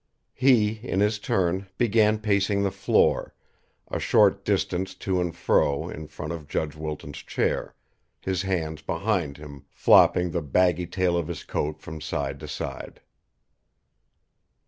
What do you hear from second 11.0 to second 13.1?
of his coat from side to side.